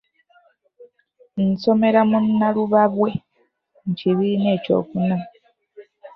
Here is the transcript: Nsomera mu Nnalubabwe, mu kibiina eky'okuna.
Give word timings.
Nsomera 1.49 2.01
mu 2.09 2.17
Nnalubabwe, 2.25 3.09
mu 3.83 3.91
kibiina 3.97 4.47
eky'okuna. 4.57 5.17